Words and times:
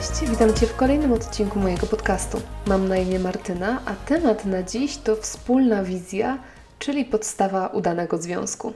Cześć, 0.00 0.30
witam 0.30 0.54
Cię 0.54 0.66
w 0.66 0.76
kolejnym 0.76 1.12
odcinku 1.12 1.58
mojego 1.58 1.86
podcastu. 1.86 2.40
Mam 2.66 2.88
na 2.88 2.96
imię 2.96 3.18
Martyna, 3.18 3.82
a 3.86 3.94
temat 3.94 4.44
na 4.44 4.62
dziś 4.62 4.96
to 4.96 5.16
wspólna 5.16 5.84
wizja, 5.84 6.38
czyli 6.78 7.04
podstawa 7.04 7.66
udanego 7.66 8.18
związku. 8.18 8.72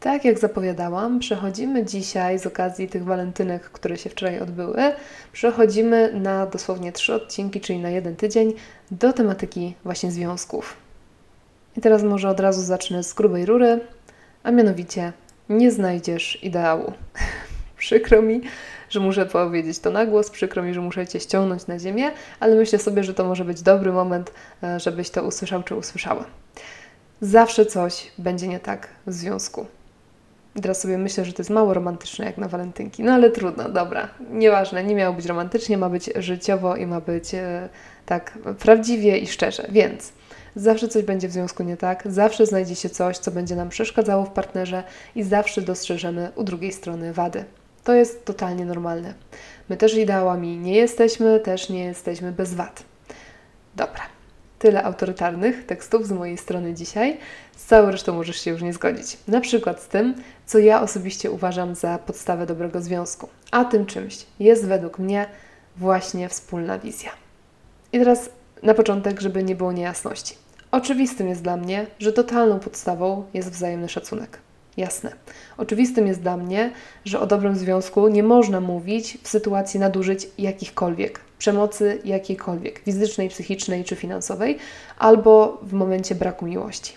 Tak 0.00 0.24
jak 0.24 0.38
zapowiadałam, 0.38 1.18
przechodzimy 1.18 1.84
dzisiaj 1.84 2.38
z 2.38 2.46
okazji 2.46 2.88
tych 2.88 3.04
walentynek, 3.04 3.62
które 3.62 3.96
się 3.96 4.10
wczoraj 4.10 4.40
odbyły, 4.40 4.76
przechodzimy 5.32 6.12
na 6.12 6.46
dosłownie 6.46 6.92
trzy 6.92 7.14
odcinki, 7.14 7.60
czyli 7.60 7.78
na 7.78 7.90
jeden 7.90 8.16
tydzień, 8.16 8.54
do 8.90 9.12
tematyki 9.12 9.74
właśnie 9.84 10.10
związków. 10.10 10.76
I 11.76 11.80
teraz 11.80 12.02
może 12.02 12.28
od 12.28 12.40
razu 12.40 12.62
zacznę 12.62 13.02
z 13.02 13.14
grubej 13.14 13.46
rury, 13.46 13.80
a 14.42 14.50
mianowicie 14.50 15.12
nie 15.48 15.70
znajdziesz 15.70 16.44
ideału. 16.44 16.92
Przykro 17.86 18.22
mi, 18.22 18.40
że 18.90 19.00
muszę 19.00 19.26
powiedzieć 19.26 19.78
to 19.78 19.90
na 19.90 20.06
głos, 20.06 20.30
przykro 20.30 20.62
mi, 20.62 20.74
że 20.74 20.80
muszę 20.80 21.06
Cię 21.06 21.20
ściągnąć 21.20 21.66
na 21.66 21.78
ziemię, 21.78 22.10
ale 22.40 22.56
myślę 22.56 22.78
sobie, 22.78 23.04
że 23.04 23.14
to 23.14 23.24
może 23.24 23.44
być 23.44 23.62
dobry 23.62 23.92
moment, 23.92 24.32
e, 24.62 24.80
żebyś 24.80 25.10
to 25.10 25.22
usłyszał 25.22 25.62
czy 25.62 25.74
usłyszała. 25.74 26.24
Zawsze 27.20 27.66
coś 27.66 28.12
będzie 28.18 28.48
nie 28.48 28.60
tak 28.60 28.88
w 29.06 29.12
związku. 29.12 29.66
Teraz 30.62 30.80
sobie 30.80 30.98
myślę, 30.98 31.24
że 31.24 31.32
to 31.32 31.42
jest 31.42 31.50
mało 31.50 31.74
romantyczne 31.74 32.24
jak 32.24 32.38
na 32.38 32.48
walentynki. 32.48 33.02
No 33.02 33.12
ale 33.12 33.30
trudno, 33.30 33.68
dobra. 33.68 34.08
Nieważne, 34.30 34.84
nie 34.84 34.94
miało 34.94 35.14
być 35.14 35.26
romantycznie, 35.26 35.78
ma 35.78 35.88
być 35.88 36.10
życiowo 36.16 36.76
i 36.76 36.86
ma 36.86 37.00
być 37.00 37.34
e, 37.34 37.68
tak 38.06 38.38
prawdziwie 38.58 39.18
i 39.18 39.26
szczerze. 39.26 39.66
Więc 39.68 40.12
zawsze 40.56 40.88
coś 40.88 41.02
będzie 41.04 41.28
w 41.28 41.32
związku 41.32 41.62
nie 41.62 41.76
tak, 41.76 42.02
zawsze 42.06 42.46
znajdzie 42.46 42.74
się 42.74 42.88
coś, 42.88 43.18
co 43.18 43.30
będzie 43.30 43.56
nam 43.56 43.68
przeszkadzało 43.68 44.24
w 44.24 44.30
partnerze 44.30 44.82
i 45.14 45.22
zawsze 45.22 45.62
dostrzeżemy 45.62 46.32
u 46.36 46.44
drugiej 46.44 46.72
strony 46.72 47.12
wady. 47.12 47.44
To 47.86 47.94
jest 47.94 48.24
totalnie 48.24 48.64
normalne. 48.64 49.14
My 49.68 49.76
też 49.76 49.94
ideałami 49.94 50.58
nie 50.58 50.74
jesteśmy, 50.74 51.40
też 51.40 51.68
nie 51.68 51.84
jesteśmy 51.84 52.32
bez 52.32 52.54
wad. 52.54 52.82
Dobra, 53.76 54.02
tyle 54.58 54.84
autorytarnych 54.84 55.66
tekstów 55.66 56.06
z 56.06 56.12
mojej 56.12 56.38
strony 56.38 56.74
dzisiaj. 56.74 57.18
Z 57.56 57.64
całą 57.64 57.90
resztą 57.90 58.14
możesz 58.14 58.40
się 58.40 58.50
już 58.50 58.62
nie 58.62 58.72
zgodzić. 58.72 59.18
Na 59.28 59.40
przykład 59.40 59.82
z 59.82 59.88
tym, 59.88 60.14
co 60.46 60.58
ja 60.58 60.82
osobiście 60.82 61.30
uważam 61.30 61.74
za 61.74 61.98
podstawę 61.98 62.46
dobrego 62.46 62.82
związku. 62.82 63.28
A 63.50 63.64
tym 63.64 63.86
czymś 63.86 64.26
jest 64.40 64.66
według 64.66 64.98
mnie 64.98 65.26
właśnie 65.76 66.28
wspólna 66.28 66.78
wizja. 66.78 67.10
I 67.92 67.98
teraz 67.98 68.30
na 68.62 68.74
początek, 68.74 69.20
żeby 69.20 69.44
nie 69.44 69.56
było 69.56 69.72
niejasności. 69.72 70.34
Oczywistym 70.70 71.28
jest 71.28 71.42
dla 71.42 71.56
mnie, 71.56 71.86
że 71.98 72.12
totalną 72.12 72.60
podstawą 72.60 73.24
jest 73.34 73.50
wzajemny 73.50 73.88
szacunek. 73.88 74.45
Jasne. 74.76 75.12
Oczywistym 75.56 76.06
jest 76.06 76.22
dla 76.22 76.36
mnie, 76.36 76.70
że 77.04 77.20
o 77.20 77.26
dobrym 77.26 77.56
związku 77.56 78.08
nie 78.08 78.22
można 78.22 78.60
mówić 78.60 79.18
w 79.22 79.28
sytuacji 79.28 79.80
nadużyć 79.80 80.28
jakichkolwiek, 80.38 81.20
przemocy 81.38 81.98
jakiejkolwiek, 82.04 82.78
fizycznej, 82.78 83.28
psychicznej 83.28 83.84
czy 83.84 83.96
finansowej, 83.96 84.58
albo 84.98 85.60
w 85.62 85.72
momencie 85.72 86.14
braku 86.14 86.46
miłości. 86.46 86.94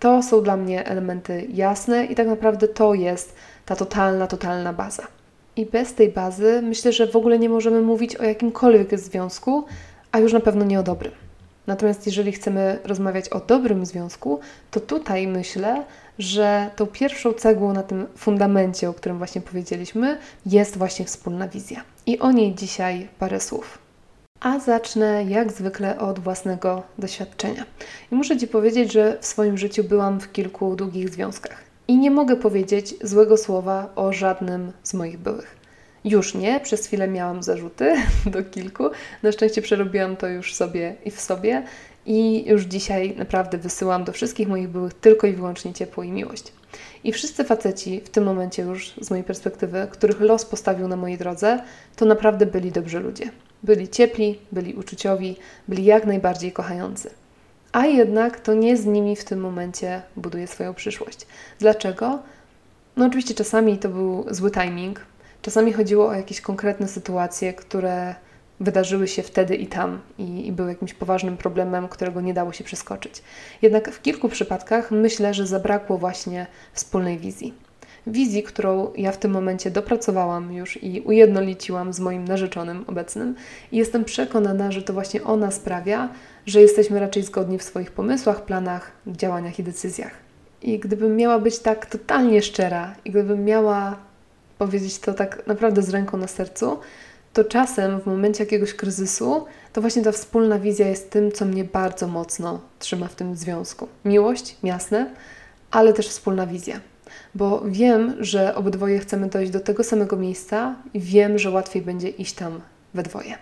To 0.00 0.22
są 0.22 0.42
dla 0.42 0.56
mnie 0.56 0.86
elementy 0.86 1.46
jasne 1.54 2.04
i 2.04 2.14
tak 2.14 2.26
naprawdę 2.26 2.68
to 2.68 2.94
jest 2.94 3.34
ta 3.66 3.76
totalna, 3.76 4.26
totalna 4.26 4.72
baza. 4.72 5.06
I 5.56 5.66
bez 5.66 5.94
tej 5.94 6.08
bazy 6.08 6.62
myślę, 6.62 6.92
że 6.92 7.06
w 7.06 7.16
ogóle 7.16 7.38
nie 7.38 7.48
możemy 7.48 7.80
mówić 7.80 8.16
o 8.16 8.24
jakimkolwiek 8.24 8.98
związku, 8.98 9.64
a 10.12 10.18
już 10.18 10.32
na 10.32 10.40
pewno 10.40 10.64
nie 10.64 10.80
o 10.80 10.82
dobrym. 10.82 11.25
Natomiast 11.66 12.06
jeżeli 12.06 12.32
chcemy 12.32 12.78
rozmawiać 12.84 13.28
o 13.28 13.40
dobrym 13.40 13.86
związku, 13.86 14.40
to 14.70 14.80
tutaj 14.80 15.26
myślę, 15.26 15.84
że 16.18 16.70
tą 16.76 16.86
pierwszą 16.86 17.32
cegłą 17.32 17.72
na 17.72 17.82
tym 17.82 18.06
fundamencie, 18.16 18.88
o 18.88 18.94
którym 18.94 19.18
właśnie 19.18 19.40
powiedzieliśmy, 19.40 20.18
jest 20.46 20.76
właśnie 20.76 21.04
wspólna 21.04 21.48
wizja. 21.48 21.80
I 22.06 22.18
o 22.18 22.32
niej 22.32 22.54
dzisiaj 22.54 23.08
parę 23.18 23.40
słów. 23.40 23.78
A 24.40 24.58
zacznę 24.58 25.24
jak 25.24 25.52
zwykle 25.52 25.98
od 25.98 26.18
własnego 26.18 26.82
doświadczenia. 26.98 27.64
I 28.12 28.14
muszę 28.14 28.36
Ci 28.36 28.48
powiedzieć, 28.48 28.92
że 28.92 29.18
w 29.20 29.26
swoim 29.26 29.58
życiu 29.58 29.84
byłam 29.84 30.20
w 30.20 30.32
kilku 30.32 30.76
długich 30.76 31.08
związkach. 31.08 31.56
I 31.88 31.96
nie 31.96 32.10
mogę 32.10 32.36
powiedzieć 32.36 32.94
złego 33.02 33.36
słowa 33.36 33.92
o 33.96 34.12
żadnym 34.12 34.72
z 34.82 34.94
moich 34.94 35.18
byłych. 35.18 35.55
Już 36.06 36.34
nie, 36.34 36.60
przez 36.60 36.86
chwilę 36.86 37.08
miałam 37.08 37.42
zarzuty 37.42 37.94
do 38.26 38.44
kilku. 38.44 38.84
Na 39.22 39.32
szczęście 39.32 39.62
przerobiłam 39.62 40.16
to 40.16 40.28
już 40.28 40.54
sobie 40.54 40.94
i 41.04 41.10
w 41.10 41.20
sobie 41.20 41.62
i 42.06 42.48
już 42.48 42.62
dzisiaj 42.62 43.16
naprawdę 43.16 43.58
wysyłam 43.58 44.04
do 44.04 44.12
wszystkich 44.12 44.48
moich 44.48 44.68
byłych 44.68 44.94
tylko 44.94 45.26
i 45.26 45.32
wyłącznie 45.32 45.74
ciepło 45.74 46.04
i 46.04 46.12
miłość. 46.12 46.52
I 47.04 47.12
wszyscy 47.12 47.44
faceci 47.44 48.00
w 48.04 48.08
tym 48.08 48.24
momencie 48.24 48.62
już 48.62 48.94
z 49.00 49.10
mojej 49.10 49.24
perspektywy, 49.24 49.88
których 49.90 50.20
los 50.20 50.44
postawił 50.44 50.88
na 50.88 50.96
mojej 50.96 51.18
drodze, 51.18 51.62
to 51.96 52.04
naprawdę 52.04 52.46
byli 52.46 52.72
dobrzy 52.72 53.00
ludzie. 53.00 53.30
Byli 53.62 53.88
ciepli, 53.88 54.38
byli 54.52 54.74
uczuciowi, 54.74 55.36
byli 55.68 55.84
jak 55.84 56.06
najbardziej 56.06 56.52
kochający. 56.52 57.10
A 57.72 57.86
jednak 57.86 58.40
to 58.40 58.54
nie 58.54 58.76
z 58.76 58.86
nimi 58.86 59.16
w 59.16 59.24
tym 59.24 59.40
momencie 59.40 60.02
buduję 60.16 60.46
swoją 60.46 60.74
przyszłość. 60.74 61.26
Dlaczego? 61.58 62.18
No 62.96 63.06
oczywiście 63.06 63.34
czasami 63.34 63.78
to 63.78 63.88
był 63.88 64.26
zły 64.30 64.50
timing, 64.50 65.00
czasami 65.42 65.72
chodziło 65.72 66.08
o 66.08 66.14
jakieś 66.14 66.40
konkretne 66.40 66.88
sytuacje, 66.88 67.54
które 67.54 68.14
wydarzyły 68.60 69.08
się 69.08 69.22
wtedy 69.22 69.54
i 69.54 69.66
tam 69.66 70.00
i, 70.18 70.46
i 70.46 70.52
były 70.52 70.68
jakimś 70.68 70.94
poważnym 70.94 71.36
problemem, 71.36 71.88
którego 71.88 72.20
nie 72.20 72.34
dało 72.34 72.52
się 72.52 72.64
przeskoczyć. 72.64 73.22
Jednak 73.62 73.90
w 73.90 74.02
kilku 74.02 74.28
przypadkach 74.28 74.90
myślę, 74.90 75.34
że 75.34 75.46
zabrakło 75.46 75.98
właśnie 75.98 76.46
wspólnej 76.72 77.18
wizji. 77.18 77.54
Wizji, 78.06 78.42
którą 78.42 78.92
ja 78.96 79.12
w 79.12 79.18
tym 79.18 79.30
momencie 79.30 79.70
dopracowałam 79.70 80.52
już 80.52 80.82
i 80.82 81.00
ujednoliciłam 81.00 81.92
z 81.92 82.00
moim 82.00 82.24
narzeczonym 82.24 82.84
obecnym, 82.86 83.34
i 83.72 83.76
jestem 83.76 84.04
przekonana, 84.04 84.72
że 84.72 84.82
to 84.82 84.92
właśnie 84.92 85.24
ona 85.24 85.50
sprawia, 85.50 86.08
że 86.46 86.60
jesteśmy 86.60 87.00
raczej 87.00 87.22
zgodni 87.22 87.58
w 87.58 87.62
swoich 87.62 87.90
pomysłach, 87.90 88.44
planach, 88.44 88.92
działaniach 89.06 89.58
i 89.58 89.62
decyzjach. 89.62 90.12
I 90.62 90.78
gdybym 90.78 91.16
miała 91.16 91.38
być 91.38 91.58
tak 91.58 91.86
totalnie 91.86 92.42
szczera, 92.42 92.94
i 93.04 93.10
gdybym 93.10 93.44
miała 93.44 93.96
powiedzieć 94.58 94.98
to 94.98 95.14
tak 95.14 95.46
naprawdę 95.46 95.82
z 95.82 95.90
ręką 95.90 96.16
na 96.16 96.26
sercu, 96.26 96.78
to 97.32 97.44
czasem 97.44 98.00
w 98.00 98.06
momencie 98.06 98.44
jakiegoś 98.44 98.74
kryzysu, 98.74 99.44
to 99.72 99.80
właśnie 99.80 100.02
ta 100.02 100.12
wspólna 100.12 100.58
wizja 100.58 100.88
jest 100.88 101.10
tym, 101.10 101.32
co 101.32 101.44
mnie 101.44 101.64
bardzo 101.64 102.06
mocno 102.06 102.60
trzyma 102.78 103.08
w 103.08 103.14
tym 103.14 103.36
związku. 103.36 103.88
Miłość, 104.04 104.56
jasne, 104.62 105.10
ale 105.70 105.92
też 105.92 106.08
wspólna 106.08 106.46
wizja. 106.46 106.80
Bo 107.34 107.62
wiem, 107.66 108.16
że 108.20 108.54
obydwoje 108.54 108.98
chcemy 108.98 109.28
dojść 109.28 109.52
do 109.52 109.60
tego 109.60 109.84
samego 109.84 110.16
miejsca 110.16 110.76
i 110.94 111.00
wiem, 111.00 111.38
że 111.38 111.50
łatwiej 111.50 111.82
będzie 111.82 112.08
iść 112.08 112.34
tam 112.34 112.60
we 112.94 113.02
dwoje. 113.02 113.38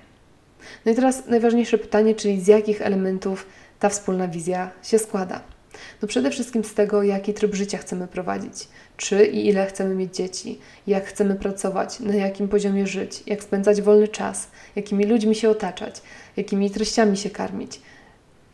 No 0.86 0.92
i 0.92 0.94
teraz 0.94 1.26
najważniejsze 1.26 1.78
pytanie, 1.78 2.14
czyli 2.14 2.40
z 2.40 2.46
jakich 2.46 2.82
elementów 2.82 3.46
ta 3.78 3.88
wspólna 3.88 4.28
wizja 4.28 4.70
się 4.82 4.98
składa? 4.98 5.53
No 6.02 6.08
przede 6.08 6.30
wszystkim 6.30 6.64
z 6.64 6.74
tego, 6.74 7.02
jaki 7.02 7.34
tryb 7.34 7.54
życia 7.54 7.78
chcemy 7.78 8.06
prowadzić, 8.06 8.68
czy 8.96 9.26
i 9.26 9.48
ile 9.48 9.66
chcemy 9.66 9.94
mieć 9.94 10.16
dzieci, 10.16 10.58
jak 10.86 11.06
chcemy 11.06 11.34
pracować, 11.34 12.00
na 12.00 12.14
jakim 12.14 12.48
poziomie 12.48 12.86
żyć, 12.86 13.22
jak 13.26 13.42
spędzać 13.42 13.82
wolny 13.82 14.08
czas, 14.08 14.50
jakimi 14.76 15.04
ludźmi 15.04 15.34
się 15.34 15.50
otaczać, 15.50 16.02
jakimi 16.36 16.70
treściami 16.70 17.16
się 17.16 17.30
karmić. 17.30 17.80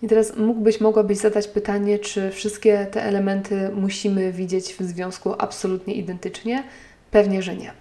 I 0.02 0.08
teraz 0.08 0.36
mógłbyś, 0.36 0.80
mogłabyś 0.80 1.18
zadać 1.18 1.48
pytanie, 1.48 1.98
czy 1.98 2.30
wszystkie 2.30 2.86
te 2.90 3.02
elementy 3.02 3.70
musimy 3.74 4.32
widzieć 4.32 4.74
w 4.74 4.82
związku 4.82 5.34
absolutnie 5.38 5.94
identycznie? 5.94 6.64
Pewnie, 7.10 7.42
że 7.42 7.56
nie. 7.56 7.72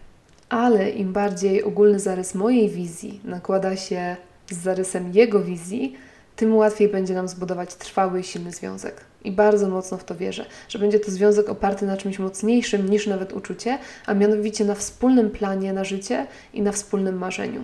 Ale 0.49 0.89
im 0.89 1.13
bardziej 1.13 1.63
ogólny 1.63 1.99
zarys 1.99 2.35
mojej 2.35 2.69
wizji 2.69 3.21
nakłada 3.23 3.75
się 3.75 4.15
z 4.49 4.57
zarysem 4.57 5.13
jego 5.13 5.43
wizji, 5.43 5.95
tym 6.39 6.55
łatwiej 6.55 6.89
będzie 6.89 7.13
nam 7.13 7.27
zbudować 7.27 7.75
trwały 7.75 8.19
i 8.19 8.23
silny 8.23 8.51
związek. 8.51 9.05
I 9.23 9.31
bardzo 9.31 9.69
mocno 9.69 9.97
w 9.97 10.03
to 10.03 10.15
wierzę, 10.15 10.45
że 10.69 10.79
będzie 10.79 10.99
to 10.99 11.11
związek 11.11 11.49
oparty 11.49 11.85
na 11.85 11.97
czymś 11.97 12.19
mocniejszym 12.19 12.89
niż 12.89 13.07
nawet 13.07 13.33
uczucie, 13.33 13.77
a 14.05 14.13
mianowicie 14.13 14.65
na 14.65 14.75
wspólnym 14.75 15.29
planie 15.29 15.73
na 15.73 15.83
życie 15.83 16.27
i 16.53 16.61
na 16.61 16.71
wspólnym 16.71 17.17
marzeniu. 17.17 17.63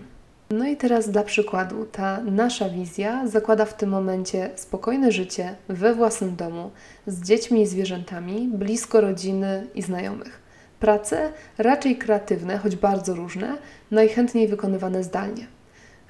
No 0.49 0.67
i 0.67 0.77
teraz 0.77 1.09
dla 1.09 1.23
przykładu, 1.23 1.85
ta 1.85 2.21
nasza 2.21 2.69
wizja 2.69 3.27
zakłada 3.27 3.65
w 3.65 3.77
tym 3.77 3.89
momencie 3.89 4.49
spokojne 4.55 5.11
życie 5.11 5.55
we 5.67 5.93
własnym 5.93 6.35
domu, 6.35 6.71
z 7.07 7.21
dziećmi 7.21 7.61
i 7.61 7.67
zwierzętami, 7.67 8.49
blisko 8.53 9.01
rodziny 9.01 9.67
i 9.75 9.81
znajomych. 9.81 10.41
Prace 10.79 11.31
raczej 11.57 11.97
kreatywne, 11.97 12.57
choć 12.57 12.75
bardzo 12.75 13.15
różne, 13.15 13.57
najchętniej 13.91 14.47
wykonywane 14.47 15.03
zdalnie. 15.03 15.47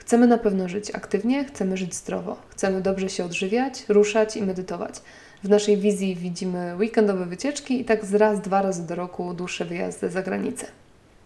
Chcemy 0.05 0.27
na 0.27 0.37
pewno 0.37 0.69
żyć 0.69 0.95
aktywnie, 0.95 1.45
chcemy 1.45 1.77
żyć 1.77 1.95
zdrowo, 1.95 2.37
chcemy 2.49 2.81
dobrze 2.81 3.09
się 3.09 3.25
odżywiać, 3.25 3.85
ruszać 3.89 4.37
i 4.37 4.41
medytować. 4.43 4.95
W 5.43 5.49
naszej 5.49 5.77
wizji 5.77 6.15
widzimy 6.15 6.75
weekendowe 6.75 7.25
wycieczki 7.25 7.81
i 7.81 7.85
tak 7.85 8.05
z 8.05 8.13
raz, 8.15 8.41
dwa 8.41 8.61
razy 8.61 8.87
do 8.87 8.95
roku 8.95 9.33
dłuższe 9.33 9.65
wyjazdy 9.65 10.09
za 10.09 10.21
granicę. 10.21 10.67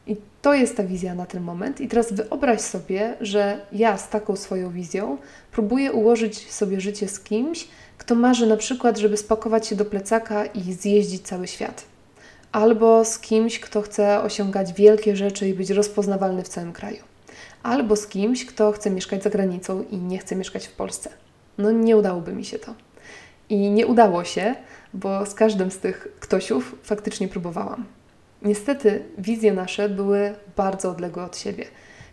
I 0.08 0.16
to 0.42 0.54
jest 0.54 0.78
ta 0.78 0.84
wizja 0.84 1.16
na 1.16 1.26
ten 1.26 1.44
moment. 1.44 1.82
I 1.82 1.88
teraz 1.88 2.14
wyobraź 2.14 2.62
sobie, 2.62 3.14
że 3.22 3.62
ja 3.72 3.98
z 3.98 4.10
taką 4.10 4.36
swoją 4.36 4.72
wizją 4.72 5.18
próbuję 5.52 5.92
ułożyć 5.92 6.52
sobie 6.52 6.82
życie 6.82 7.08
z 7.08 7.20
kimś, 7.20 7.68
kto 7.98 8.16
marzy 8.16 8.48
na 8.48 8.58
przykład, 8.58 8.98
żeby 8.98 9.18
spakować 9.18 9.68
się 9.68 9.76
do 9.76 9.86
plecaka 9.86 10.46
i 10.46 10.74
zjeździć 10.74 11.22
cały 11.22 11.48
świat. 11.48 11.86
Albo 12.52 13.06
z 13.06 13.20
kimś, 13.20 13.60
kto 13.60 13.82
chce 13.82 14.22
osiągać 14.22 14.74
wielkie 14.74 15.16
rzeczy 15.16 15.50
i 15.50 15.54
być 15.54 15.70
rozpoznawalny 15.70 16.44
w 16.44 16.50
całym 16.50 16.74
kraju 16.74 17.09
albo 17.64 17.96
z 17.96 18.08
kimś, 18.08 18.46
kto 18.46 18.72
chce 18.72 18.90
mieszkać 18.90 19.24
za 19.24 19.30
granicą 19.30 19.84
i 19.92 19.98
nie 19.98 20.18
chce 20.18 20.36
mieszkać 20.36 20.68
w 20.68 20.72
Polsce. 20.72 21.10
No 21.58 21.72
nie 21.72 21.98
udałoby 21.98 22.34
mi 22.34 22.46
się 22.46 22.60
to. 22.60 22.74
I 23.50 23.72
nie 23.72 23.88
udało 23.88 24.24
się, 24.24 24.56
bo 24.94 25.26
z 25.26 25.34
każdym 25.34 25.72
z 25.72 25.78
tych 25.78 26.08
ktośów 26.20 26.76
faktycznie 26.84 27.28
próbowałam. 27.28 27.86
Niestety 28.42 29.04
wizje 29.18 29.54
nasze 29.54 29.90
były 29.90 30.34
bardzo 30.58 30.92
odległe 30.92 31.24
od 31.24 31.38
siebie, 31.38 31.66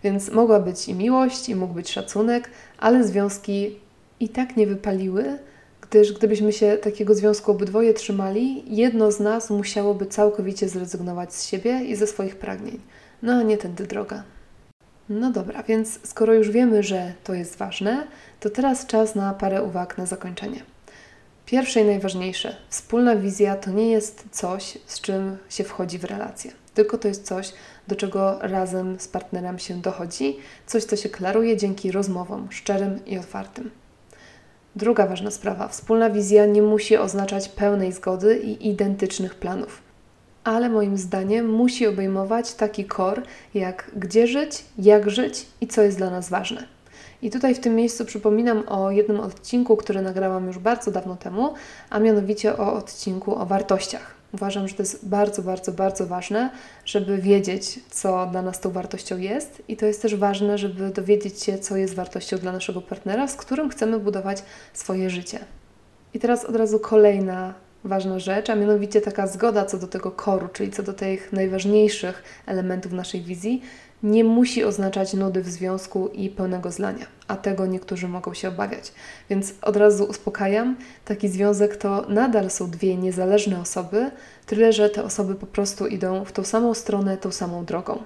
więc 0.04 0.30
mogła 0.30 0.60
być 0.60 0.88
i 0.88 0.94
miłość, 0.94 1.48
i 1.48 1.56
mógł 1.56 1.74
być 1.74 1.90
szacunek, 1.90 2.50
ale 2.78 3.04
związki 3.04 3.76
i 4.20 4.28
tak 4.28 4.56
nie 4.56 4.66
wypaliły, 4.66 5.38
gdyż 5.80 6.12
gdybyśmy 6.12 6.52
się 6.52 6.76
takiego 6.76 7.14
związku 7.14 7.50
obydwoje 7.50 7.94
trzymali, 7.94 8.76
jedno 8.76 9.12
z 9.12 9.20
nas 9.20 9.50
musiałoby 9.50 10.06
całkowicie 10.06 10.68
zrezygnować 10.68 11.34
z 11.34 11.46
siebie 11.46 11.84
i 11.84 11.96
ze 11.96 12.06
swoich 12.06 12.36
pragnień. 12.36 12.80
No 13.22 13.32
a 13.32 13.42
nie 13.42 13.58
tędy 13.58 13.86
droga. 13.86 14.22
No 15.08 15.30
dobra, 15.30 15.62
więc 15.62 15.98
skoro 16.08 16.34
już 16.34 16.50
wiemy, 16.50 16.82
że 16.82 17.12
to 17.24 17.34
jest 17.34 17.56
ważne, 17.56 18.06
to 18.40 18.50
teraz 18.50 18.86
czas 18.86 19.14
na 19.14 19.34
parę 19.34 19.62
uwag 19.62 19.98
na 19.98 20.06
zakończenie. 20.06 20.62
Pierwsze 21.46 21.80
i 21.80 21.84
najważniejsze, 21.84 22.56
wspólna 22.68 23.16
wizja 23.16 23.56
to 23.56 23.70
nie 23.70 23.90
jest 23.90 24.24
coś, 24.30 24.78
z 24.86 25.00
czym 25.00 25.36
się 25.48 25.64
wchodzi 25.64 25.98
w 25.98 26.04
relację, 26.04 26.52
tylko 26.74 26.98
to 26.98 27.08
jest 27.08 27.26
coś, 27.26 27.52
do 27.88 27.96
czego 27.96 28.38
razem 28.40 29.00
z 29.00 29.08
partnerem 29.08 29.58
się 29.58 29.80
dochodzi, 29.80 30.36
coś, 30.66 30.84
co 30.84 30.96
się 30.96 31.08
klaruje 31.08 31.56
dzięki 31.56 31.92
rozmowom 31.92 32.52
szczerym 32.52 33.04
i 33.06 33.18
otwartym. 33.18 33.70
Druga 34.76 35.06
ważna 35.06 35.30
sprawa, 35.30 35.68
wspólna 35.68 36.10
wizja 36.10 36.46
nie 36.46 36.62
musi 36.62 36.96
oznaczać 36.96 37.48
pełnej 37.48 37.92
zgody 37.92 38.38
i 38.38 38.68
identycznych 38.68 39.34
planów, 39.34 39.85
ale 40.46 40.68
moim 40.68 40.98
zdaniem 40.98 41.50
musi 41.50 41.86
obejmować 41.86 42.54
taki 42.54 42.84
kor, 42.84 43.22
jak 43.54 43.90
gdzie 43.96 44.26
żyć, 44.26 44.64
jak 44.78 45.10
żyć 45.10 45.46
i 45.60 45.66
co 45.66 45.82
jest 45.82 45.96
dla 45.96 46.10
nas 46.10 46.28
ważne. 46.28 46.66
I 47.22 47.30
tutaj 47.30 47.54
w 47.54 47.60
tym 47.60 47.74
miejscu 47.74 48.04
przypominam 48.04 48.68
o 48.68 48.90
jednym 48.90 49.20
odcinku, 49.20 49.76
który 49.76 50.02
nagrałam 50.02 50.46
już 50.46 50.58
bardzo 50.58 50.90
dawno 50.90 51.16
temu, 51.16 51.54
a 51.90 51.98
mianowicie 51.98 52.58
o 52.58 52.72
odcinku 52.72 53.34
o 53.34 53.46
wartościach. 53.46 54.14
Uważam, 54.34 54.68
że 54.68 54.74
to 54.74 54.82
jest 54.82 55.08
bardzo, 55.08 55.42
bardzo, 55.42 55.72
bardzo 55.72 56.06
ważne, 56.06 56.50
żeby 56.84 57.18
wiedzieć, 57.18 57.80
co 57.90 58.26
dla 58.26 58.42
nas 58.42 58.60
tą 58.60 58.70
wartością 58.70 59.18
jest, 59.18 59.62
i 59.68 59.76
to 59.76 59.86
jest 59.86 60.02
też 60.02 60.16
ważne, 60.16 60.58
żeby 60.58 60.90
dowiedzieć 60.90 61.42
się, 61.42 61.58
co 61.58 61.76
jest 61.76 61.94
wartością 61.94 62.38
dla 62.38 62.52
naszego 62.52 62.80
partnera, 62.82 63.28
z 63.28 63.36
którym 63.36 63.68
chcemy 63.68 63.98
budować 63.98 64.42
swoje 64.72 65.10
życie. 65.10 65.38
I 66.14 66.18
teraz 66.18 66.44
od 66.44 66.56
razu 66.56 66.80
kolejna 66.80 67.65
ważna 67.86 68.18
rzecz, 68.18 68.50
a 68.50 68.54
mianowicie 68.54 69.00
taka 69.00 69.26
zgoda 69.26 69.64
co 69.64 69.78
do 69.78 69.86
tego 69.86 70.10
koru, 70.10 70.48
czyli 70.52 70.70
co 70.70 70.82
do 70.82 70.92
tych 70.92 71.32
najważniejszych 71.32 72.22
elementów 72.46 72.92
naszej 72.92 73.22
wizji, 73.22 73.62
nie 74.02 74.24
musi 74.24 74.64
oznaczać 74.64 75.14
nudy 75.14 75.42
w 75.42 75.48
związku 75.48 76.08
i 76.08 76.30
pełnego 76.30 76.70
zlania, 76.70 77.06
a 77.28 77.36
tego 77.36 77.66
niektórzy 77.66 78.08
mogą 78.08 78.34
się 78.34 78.48
obawiać. 78.48 78.92
Więc 79.30 79.54
od 79.62 79.76
razu 79.76 80.04
uspokajam, 80.04 80.76
taki 81.04 81.28
związek 81.28 81.76
to 81.76 82.06
nadal 82.08 82.50
są 82.50 82.70
dwie 82.70 82.96
niezależne 82.96 83.60
osoby, 83.60 84.10
tyle 84.46 84.72
że 84.72 84.90
te 84.90 85.04
osoby 85.04 85.34
po 85.34 85.46
prostu 85.46 85.86
idą 85.86 86.24
w 86.24 86.32
tą 86.32 86.44
samą 86.44 86.74
stronę, 86.74 87.16
tą 87.16 87.30
samą 87.32 87.64
drogą. 87.64 88.02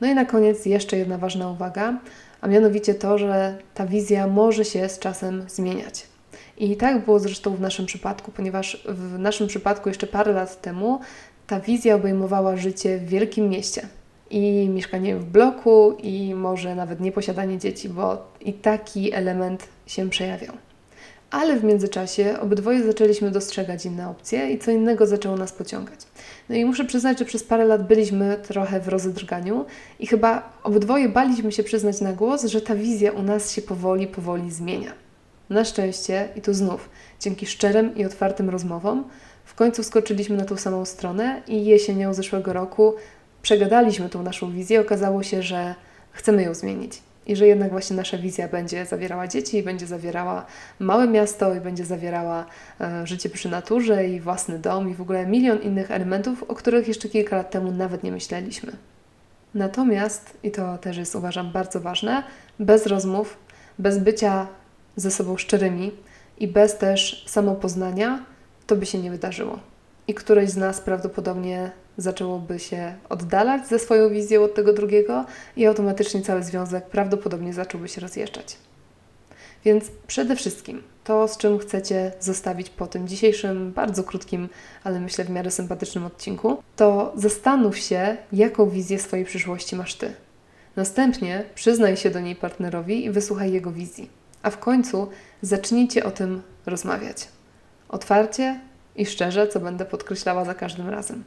No 0.00 0.08
i 0.08 0.14
na 0.14 0.24
koniec 0.24 0.66
jeszcze 0.66 0.96
jedna 0.96 1.18
ważna 1.18 1.50
uwaga, 1.50 2.00
a 2.40 2.48
mianowicie 2.48 2.94
to, 2.94 3.18
że 3.18 3.58
ta 3.74 3.86
wizja 3.86 4.26
może 4.26 4.64
się 4.64 4.88
z 4.88 4.98
czasem 4.98 5.44
zmieniać. 5.48 6.11
I 6.56 6.76
tak 6.76 7.04
było 7.04 7.20
zresztą 7.20 7.56
w 7.56 7.60
naszym 7.60 7.86
przypadku, 7.86 8.32
ponieważ 8.32 8.82
w 8.88 9.18
naszym 9.18 9.46
przypadku 9.46 9.88
jeszcze 9.88 10.06
parę 10.06 10.32
lat 10.32 10.60
temu 10.60 11.00
ta 11.46 11.60
wizja 11.60 11.94
obejmowała 11.94 12.56
życie 12.56 12.98
w 12.98 13.08
wielkim 13.08 13.48
mieście 13.48 13.88
i 14.30 14.68
mieszkanie 14.68 15.16
w 15.16 15.24
bloku, 15.24 15.96
i 16.02 16.34
może 16.34 16.74
nawet 16.74 17.00
nieposiadanie 17.00 17.58
dzieci, 17.58 17.88
bo 17.88 18.32
i 18.40 18.52
taki 18.52 19.12
element 19.12 19.68
się 19.86 20.10
przejawiał. 20.10 20.54
Ale 21.30 21.56
w 21.56 21.64
międzyczasie 21.64 22.40
obydwoje 22.40 22.84
zaczęliśmy 22.84 23.30
dostrzegać 23.30 23.86
inne 23.86 24.08
opcje 24.08 24.50
i 24.50 24.58
co 24.58 24.70
innego 24.70 25.06
zaczęło 25.06 25.36
nas 25.36 25.52
pociągać. 25.52 26.00
No 26.48 26.56
i 26.56 26.64
muszę 26.64 26.84
przyznać, 26.84 27.18
że 27.18 27.24
przez 27.24 27.44
parę 27.44 27.64
lat 27.64 27.86
byliśmy 27.86 28.36
trochę 28.36 28.80
w 28.80 28.88
rozedrganiu 28.88 29.64
i 30.00 30.06
chyba 30.06 30.52
obydwoje 30.62 31.08
baliśmy 31.08 31.52
się 31.52 31.62
przyznać 31.62 32.00
na 32.00 32.12
głos, 32.12 32.44
że 32.44 32.60
ta 32.60 32.74
wizja 32.74 33.12
u 33.12 33.22
nas 33.22 33.52
się 33.52 33.62
powoli, 33.62 34.06
powoli 34.06 34.50
zmienia. 34.50 34.92
Na 35.52 35.64
szczęście, 35.64 36.28
i 36.36 36.40
tu 36.40 36.54
znów, 36.54 36.88
dzięki 37.20 37.46
szczerym 37.46 37.96
i 37.96 38.04
otwartym 38.04 38.50
rozmowom, 38.50 39.04
w 39.44 39.54
końcu 39.54 39.82
skoczyliśmy 39.82 40.36
na 40.36 40.44
tą 40.44 40.56
samą 40.56 40.84
stronę 40.84 41.42
i 41.46 41.64
jesienią 41.64 42.14
zeszłego 42.14 42.52
roku 42.52 42.94
przegadaliśmy 43.42 44.08
tą 44.08 44.22
naszą 44.22 44.52
wizję, 44.52 44.80
okazało 44.80 45.22
się, 45.22 45.42
że 45.42 45.74
chcemy 46.12 46.42
ją 46.42 46.54
zmienić. 46.54 47.02
I 47.26 47.36
że 47.36 47.46
jednak 47.46 47.70
właśnie 47.70 47.96
nasza 47.96 48.18
wizja 48.18 48.48
będzie 48.48 48.86
zawierała 48.86 49.28
dzieci, 49.28 49.62
będzie 49.62 49.86
zawierała 49.86 50.46
małe 50.78 51.08
miasto, 51.08 51.54
i 51.54 51.60
będzie 51.60 51.84
zawierała 51.84 52.46
e, 52.80 53.06
życie 53.06 53.30
przy 53.30 53.48
naturze, 53.48 54.08
i 54.08 54.20
własny 54.20 54.58
dom, 54.58 54.90
i 54.90 54.94
w 54.94 55.00
ogóle 55.00 55.26
milion 55.26 55.62
innych 55.62 55.90
elementów, 55.90 56.42
o 56.42 56.54
których 56.54 56.88
jeszcze 56.88 57.08
kilka 57.08 57.36
lat 57.36 57.50
temu 57.50 57.72
nawet 57.72 58.02
nie 58.02 58.12
myśleliśmy. 58.12 58.72
Natomiast, 59.54 60.36
i 60.42 60.50
to 60.50 60.78
też 60.78 60.96
jest 60.96 61.14
uważam 61.14 61.52
bardzo 61.52 61.80
ważne, 61.80 62.22
bez 62.58 62.86
rozmów, 62.86 63.38
bez 63.78 63.98
bycia 63.98 64.46
ze 64.96 65.10
sobą 65.10 65.36
szczerymi 65.36 65.92
i 66.38 66.48
bez 66.48 66.78
też 66.78 67.24
samopoznania, 67.28 68.24
to 68.66 68.76
by 68.76 68.86
się 68.86 68.98
nie 68.98 69.10
wydarzyło. 69.10 69.58
I 70.08 70.14
któreś 70.14 70.50
z 70.50 70.56
nas 70.56 70.80
prawdopodobnie 70.80 71.70
zaczęłoby 71.96 72.58
się 72.58 72.94
oddalać 73.08 73.68
ze 73.68 73.78
swoją 73.78 74.10
wizją 74.10 74.44
od 74.44 74.54
tego 74.54 74.72
drugiego 74.72 75.24
i 75.56 75.66
automatycznie 75.66 76.22
cały 76.22 76.42
związek 76.42 76.86
prawdopodobnie 76.86 77.52
zacząłby 77.52 77.88
się 77.88 78.00
rozjeżdżać. 78.00 78.56
Więc 79.64 79.84
przede 80.06 80.36
wszystkim 80.36 80.82
to, 81.04 81.28
z 81.28 81.36
czym 81.36 81.58
chcecie 81.58 82.12
zostawić 82.20 82.70
po 82.70 82.86
tym 82.86 83.08
dzisiejszym, 83.08 83.72
bardzo 83.72 84.04
krótkim, 84.04 84.48
ale 84.84 85.00
myślę 85.00 85.24
w 85.24 85.30
miarę 85.30 85.50
sympatycznym 85.50 86.04
odcinku, 86.04 86.62
to 86.76 87.12
zastanów 87.16 87.78
się, 87.78 88.16
jaką 88.32 88.70
wizję 88.70 88.98
swojej 88.98 89.24
przyszłości 89.24 89.76
masz 89.76 89.94
ty. 89.94 90.14
Następnie 90.76 91.44
przyznaj 91.54 91.96
się 91.96 92.10
do 92.10 92.20
niej 92.20 92.36
partnerowi 92.36 93.04
i 93.04 93.10
wysłuchaj 93.10 93.52
jego 93.52 93.72
wizji. 93.72 94.21
A 94.42 94.50
w 94.50 94.58
końcu 94.58 95.08
zacznijcie 95.42 96.04
o 96.04 96.10
tym 96.10 96.42
rozmawiać. 96.66 97.28
Otwarcie 97.88 98.60
i 98.96 99.06
szczerze, 99.06 99.48
co 99.48 99.60
będę 99.60 99.84
podkreślała 99.84 100.44
za 100.44 100.54
każdym 100.54 100.88
razem 100.88 101.24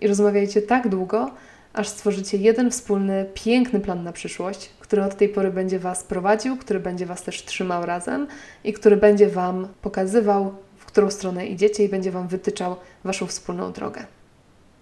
i 0.00 0.08
rozmawiajcie 0.08 0.62
tak 0.62 0.88
długo, 0.88 1.30
aż 1.72 1.88
stworzycie 1.88 2.38
jeden 2.38 2.70
wspólny, 2.70 3.26
piękny 3.34 3.80
plan 3.80 4.02
na 4.02 4.12
przyszłość, 4.12 4.70
który 4.80 5.04
od 5.04 5.16
tej 5.16 5.28
pory 5.28 5.50
będzie 5.50 5.78
Was 5.78 6.04
prowadził, 6.04 6.56
który 6.56 6.80
będzie 6.80 7.06
Was 7.06 7.22
też 7.22 7.44
trzymał 7.44 7.86
razem 7.86 8.26
i 8.64 8.72
który 8.72 8.96
będzie 8.96 9.28
Wam 9.28 9.68
pokazywał, 9.82 10.54
w 10.78 10.84
którą 10.84 11.10
stronę 11.10 11.46
idziecie 11.46 11.84
i 11.84 11.88
będzie 11.88 12.10
Wam 12.10 12.28
wytyczał 12.28 12.76
Waszą 13.04 13.26
wspólną 13.26 13.72
drogę. 13.72 14.06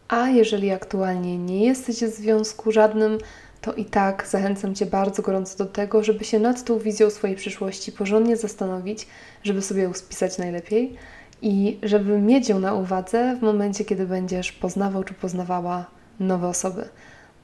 A 0.08 0.28
jeżeli 0.28 0.70
aktualnie 0.70 1.38
nie 1.38 1.66
jesteście 1.66 2.08
w 2.08 2.14
związku 2.14 2.72
żadnym, 2.72 3.18
to 3.64 3.72
i 3.72 3.84
tak 3.84 4.26
zachęcam 4.26 4.74
Cię 4.74 4.86
bardzo 4.86 5.22
gorąco 5.22 5.58
do 5.58 5.66
tego, 5.66 6.04
żeby 6.04 6.24
się 6.24 6.38
nad 6.38 6.64
tą 6.64 6.78
wizją 6.78 7.10
swojej 7.10 7.36
przyszłości 7.36 7.92
porządnie 7.92 8.36
zastanowić, 8.36 9.06
żeby 9.42 9.62
sobie 9.62 9.82
ją 9.82 9.92
spisać 9.94 10.38
najlepiej 10.38 10.96
i 11.42 11.78
żeby 11.82 12.18
mieć 12.18 12.48
ją 12.48 12.60
na 12.60 12.74
uwadze 12.74 13.36
w 13.36 13.42
momencie, 13.42 13.84
kiedy 13.84 14.06
będziesz 14.06 14.52
poznawał 14.52 15.04
czy 15.04 15.14
poznawała 15.14 15.86
nowe 16.20 16.48
osoby. 16.48 16.88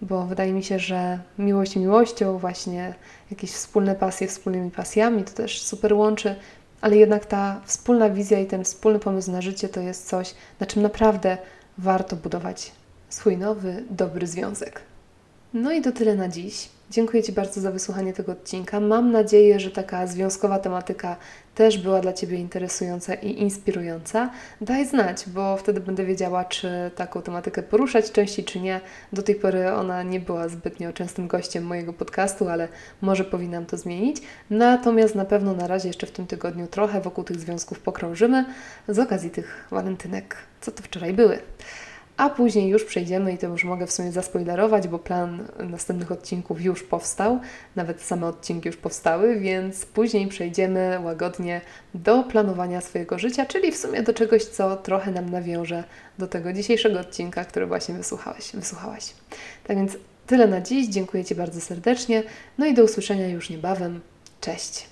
Bo 0.02 0.26
wydaje 0.26 0.52
mi 0.52 0.62
się, 0.62 0.78
że 0.78 1.18
miłość 1.38 1.76
miłością, 1.76 2.38
właśnie 2.38 2.94
jakieś 3.30 3.50
wspólne 3.50 3.94
pasje 3.94 4.26
wspólnymi 4.26 4.70
pasjami, 4.70 5.24
to 5.24 5.32
też 5.32 5.62
super 5.62 5.94
łączy, 5.94 6.34
ale 6.80 6.96
jednak 6.96 7.26
ta 7.26 7.60
wspólna 7.64 8.10
wizja 8.10 8.40
i 8.40 8.46
ten 8.46 8.64
wspólny 8.64 8.98
pomysł 8.98 9.30
na 9.30 9.42
życie 9.42 9.68
to 9.68 9.80
jest 9.80 10.08
coś, 10.08 10.34
na 10.60 10.66
czym 10.66 10.82
naprawdę 10.82 11.38
warto 11.78 12.16
budować 12.16 12.72
swój 13.08 13.36
nowy, 13.36 13.84
dobry 13.90 14.26
związek. 14.26 14.89
No 15.54 15.72
i 15.72 15.82
to 15.82 15.92
tyle 15.92 16.14
na 16.14 16.28
dziś. 16.28 16.68
Dziękuję 16.90 17.22
Ci 17.22 17.32
bardzo 17.32 17.60
za 17.60 17.70
wysłuchanie 17.70 18.12
tego 18.12 18.32
odcinka. 18.32 18.80
Mam 18.80 19.12
nadzieję, 19.12 19.60
że 19.60 19.70
taka 19.70 20.06
związkowa 20.06 20.58
tematyka 20.58 21.16
też 21.54 21.78
była 21.78 22.00
dla 22.00 22.12
Ciebie 22.12 22.36
interesująca 22.38 23.14
i 23.14 23.40
inspirująca. 23.40 24.30
Daj 24.60 24.86
znać, 24.86 25.24
bo 25.26 25.56
wtedy 25.56 25.80
będę 25.80 26.04
wiedziała, 26.04 26.44
czy 26.44 26.90
taką 26.96 27.22
tematykę 27.22 27.62
poruszać 27.62 28.12
częściej, 28.12 28.44
czy 28.44 28.60
nie. 28.60 28.80
Do 29.12 29.22
tej 29.22 29.34
pory 29.34 29.72
ona 29.72 30.02
nie 30.02 30.20
była 30.20 30.48
zbytnio 30.48 30.92
częstym 30.92 31.28
gościem 31.28 31.64
mojego 31.64 31.92
podcastu, 31.92 32.48
ale 32.48 32.68
może 33.00 33.24
powinnam 33.24 33.66
to 33.66 33.76
zmienić. 33.76 34.16
Natomiast 34.50 35.14
na 35.14 35.24
pewno 35.24 35.54
na 35.54 35.66
razie 35.66 35.88
jeszcze 35.88 36.06
w 36.06 36.10
tym 36.10 36.26
tygodniu 36.26 36.66
trochę 36.66 37.00
wokół 37.00 37.24
tych 37.24 37.40
związków 37.40 37.80
pokrążymy 37.80 38.44
z 38.88 38.98
okazji 38.98 39.30
tych 39.30 39.68
walentynek, 39.70 40.36
co 40.60 40.72
to 40.72 40.82
wczoraj 40.82 41.12
były 41.12 41.38
a 42.20 42.30
później 42.30 42.68
już 42.68 42.84
przejdziemy 42.84 43.32
i 43.32 43.38
to 43.38 43.46
już 43.46 43.64
mogę 43.64 43.86
w 43.86 43.92
sumie 43.92 44.12
zaspoilerować, 44.12 44.88
bo 44.88 44.98
plan 44.98 45.48
następnych 45.58 46.12
odcinków 46.12 46.62
już 46.62 46.82
powstał, 46.82 47.40
nawet 47.76 48.02
same 48.02 48.26
odcinki 48.26 48.68
już 48.68 48.76
powstały, 48.76 49.40
więc 49.40 49.86
później 49.86 50.26
przejdziemy 50.26 51.00
łagodnie 51.04 51.60
do 51.94 52.22
planowania 52.22 52.80
swojego 52.80 53.18
życia, 53.18 53.46
czyli 53.46 53.72
w 53.72 53.76
sumie 53.76 54.02
do 54.02 54.14
czegoś, 54.14 54.44
co 54.44 54.76
trochę 54.76 55.10
nam 55.10 55.30
nawiąże 55.30 55.84
do 56.18 56.26
tego 56.26 56.52
dzisiejszego 56.52 57.00
odcinka, 57.00 57.44
który 57.44 57.66
właśnie 57.66 57.94
wysłuchałeś, 57.94 58.52
wysłuchałaś. 58.54 59.14
Tak 59.66 59.76
więc 59.76 59.96
Tyle 60.26 60.46
na 60.46 60.60
dziś, 60.60 60.88
dziękuję 60.88 61.24
Ci 61.24 61.34
bardzo 61.34 61.60
serdecznie, 61.60 62.22
no 62.58 62.66
i 62.66 62.74
do 62.74 62.84
usłyszenia 62.84 63.28
już 63.28 63.50
niebawem. 63.50 64.00
Cześć! 64.40 64.86